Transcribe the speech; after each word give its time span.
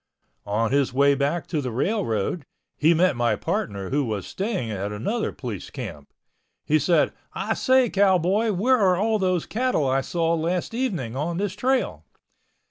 On 0.47 0.71
his 0.71 0.91
way 0.91 1.13
back 1.13 1.45
to 1.45 1.61
the 1.61 1.69
railroad, 1.69 2.43
he 2.75 2.91
met 2.95 3.15
my 3.15 3.35
partner 3.35 3.91
who 3.91 4.03
was 4.03 4.25
staying 4.25 4.71
at 4.71 4.91
another 4.91 5.31
police 5.31 5.69
camp. 5.69 6.11
He 6.65 6.79
said, 6.79 7.13
"I 7.33 7.53
say, 7.53 7.87
Cowboy, 7.87 8.51
where 8.51 8.79
are 8.79 8.97
all 8.97 9.19
those 9.19 9.45
cattle 9.45 9.87
I 9.87 10.01
saw 10.01 10.33
last 10.33 10.73
evening 10.73 11.15
on 11.15 11.37
this 11.37 11.53
trail?" 11.53 12.03